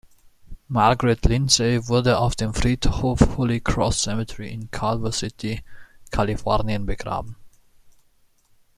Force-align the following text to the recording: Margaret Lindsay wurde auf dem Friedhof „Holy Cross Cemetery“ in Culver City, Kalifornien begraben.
Margaret 0.67 1.23
Lindsay 1.25 1.87
wurde 1.87 2.17
auf 2.17 2.35
dem 2.35 2.55
Friedhof 2.55 3.37
„Holy 3.37 3.61
Cross 3.61 4.01
Cemetery“ 4.01 4.51
in 4.51 4.71
Culver 4.71 5.11
City, 5.11 5.61
Kalifornien 6.09 6.87
begraben. 6.87 7.35